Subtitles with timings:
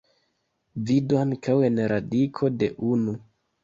[0.87, 3.21] Vidu ankaŭ en radiko de unu.